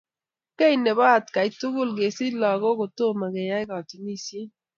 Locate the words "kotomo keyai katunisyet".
2.79-4.49